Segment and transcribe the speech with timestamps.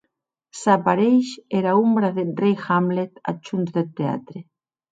[0.59, 4.39] S’apareish era ombra deth rei Hamlet ath hons deth teatre.